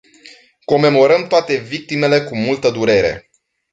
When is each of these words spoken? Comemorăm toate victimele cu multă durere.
Comemorăm 0.65 1.27
toate 1.27 1.55
victimele 1.57 2.23
cu 2.23 2.35
multă 2.35 2.69
durere. 2.69 3.29